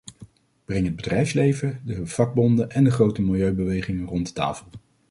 [0.65, 4.67] Breng het bedrijfsleven, de vakbonden en de grote milieubewegingen rond de tafel.